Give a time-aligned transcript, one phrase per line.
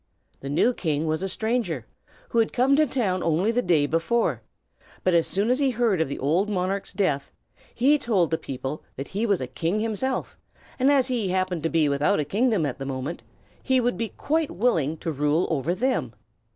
[0.39, 1.85] The new king was a stranger,
[2.29, 4.41] who had come to the town only the day before;
[5.03, 7.31] but as soon as he heard of the old monarch's death,
[7.75, 10.39] he told the people that he was a king himself,
[10.79, 13.21] and as he happened to be without a kingdom at that moment,
[13.61, 16.13] he would be quite willing to rule over them.